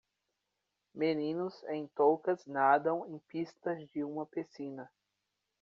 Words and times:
Meninos 0.95 1.53
em 1.65 1.85
toucas 1.89 2.43
nadam 2.47 3.05
em 3.13 3.19
pistas 3.19 3.87
de 3.91 4.03
uma 4.03 4.25
piscina. 4.25 4.89